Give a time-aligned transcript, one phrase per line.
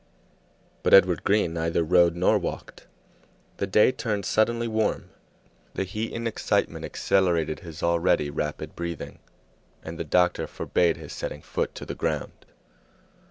[0.81, 2.87] But Edward Green neither rode nor walked.
[3.57, 5.11] The day turned suddenly warm,
[5.75, 9.19] the heat and excitement accelerated his already rapid breathing,
[9.83, 12.47] and the doctor forbade his setting foot to the ground.